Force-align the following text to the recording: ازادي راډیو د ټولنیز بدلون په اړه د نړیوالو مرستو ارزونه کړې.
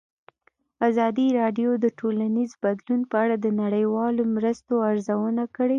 ازادي 0.87 1.27
راډیو 1.39 1.69
د 1.83 1.85
ټولنیز 1.99 2.51
بدلون 2.63 3.01
په 3.11 3.15
اړه 3.23 3.35
د 3.39 3.47
نړیوالو 3.61 4.23
مرستو 4.35 4.73
ارزونه 4.89 5.43
کړې. 5.55 5.69